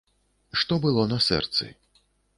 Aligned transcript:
Што 0.61 0.79
было 0.85 1.05
на 1.13 1.19
сэрцы. 1.27 1.71